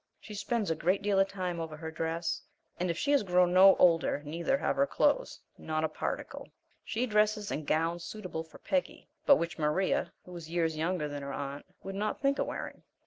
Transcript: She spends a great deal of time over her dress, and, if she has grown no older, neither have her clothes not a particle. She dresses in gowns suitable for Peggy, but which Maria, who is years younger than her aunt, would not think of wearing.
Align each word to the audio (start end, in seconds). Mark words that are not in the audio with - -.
She 0.19 0.33
spends 0.33 0.71
a 0.71 0.75
great 0.75 1.03
deal 1.03 1.19
of 1.19 1.27
time 1.27 1.59
over 1.59 1.77
her 1.77 1.91
dress, 1.91 2.41
and, 2.79 2.89
if 2.89 2.97
she 2.97 3.11
has 3.11 3.21
grown 3.21 3.53
no 3.53 3.75
older, 3.75 4.23
neither 4.25 4.57
have 4.57 4.75
her 4.77 4.87
clothes 4.87 5.39
not 5.59 5.83
a 5.83 5.87
particle. 5.87 6.47
She 6.83 7.05
dresses 7.05 7.51
in 7.51 7.65
gowns 7.65 8.03
suitable 8.03 8.43
for 8.43 8.57
Peggy, 8.57 9.09
but 9.27 9.35
which 9.35 9.59
Maria, 9.59 10.11
who 10.25 10.35
is 10.35 10.49
years 10.49 10.75
younger 10.75 11.07
than 11.07 11.21
her 11.21 11.33
aunt, 11.33 11.67
would 11.83 11.93
not 11.93 12.19
think 12.19 12.39
of 12.39 12.47
wearing. 12.47 12.81